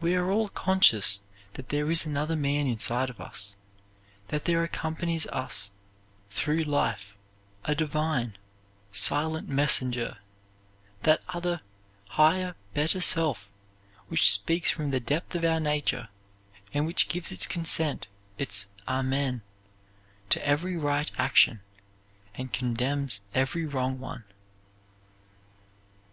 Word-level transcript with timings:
We 0.00 0.14
are 0.14 0.30
all 0.30 0.48
conscious 0.48 1.22
that 1.54 1.70
there 1.70 1.90
is 1.90 2.06
another 2.06 2.36
man 2.36 2.68
inside 2.68 3.10
of 3.10 3.20
us, 3.20 3.56
that 4.28 4.44
there 4.44 4.62
accompanies 4.62 5.26
us 5.26 5.72
through 6.30 6.62
life 6.62 7.18
a 7.64 7.74
divine, 7.74 8.38
silent 8.92 9.48
messenger, 9.48 10.18
that 11.02 11.24
other, 11.30 11.62
higher, 12.10 12.54
better 12.74 13.00
self, 13.00 13.52
which 14.06 14.30
speaks 14.30 14.70
from 14.70 14.92
the 14.92 15.00
depths 15.00 15.34
of 15.34 15.44
our 15.44 15.58
nature 15.58 16.10
and 16.72 16.86
which 16.86 17.08
gives 17.08 17.32
its 17.32 17.48
consent, 17.48 18.06
its 18.38 18.68
"amen" 18.86 19.42
to 20.28 20.46
every 20.46 20.76
right 20.76 21.10
action, 21.18 21.60
and 22.36 22.52
condemns 22.52 23.20
every 23.34 23.66
wrong 23.66 23.98
one. 23.98 24.22